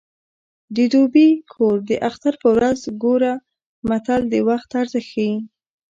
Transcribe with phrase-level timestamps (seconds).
[0.75, 3.33] د دوبي کور د اختر په ورځ ګوره
[3.89, 5.33] متل د وخت ارزښت ښيي